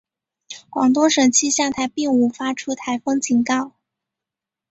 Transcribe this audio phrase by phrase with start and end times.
[0.71, 3.73] 广东省气象台并无发出台风警告。